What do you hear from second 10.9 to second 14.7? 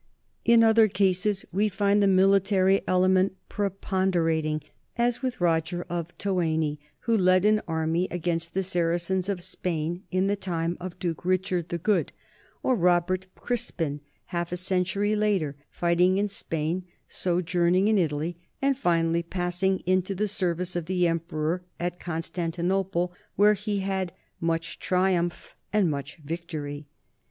Duke Richard the Good, or Robert Crispin half a